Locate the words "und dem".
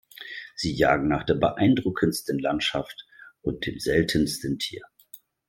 3.43-3.77